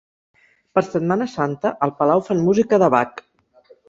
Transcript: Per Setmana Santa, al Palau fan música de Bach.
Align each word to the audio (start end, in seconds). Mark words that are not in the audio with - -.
Per 0.77 0.81
Setmana 0.85 1.27
Santa, 1.33 1.71
al 1.87 1.93
Palau 1.99 2.23
fan 2.31 2.41
música 2.47 2.81
de 2.85 2.89
Bach. 2.97 3.23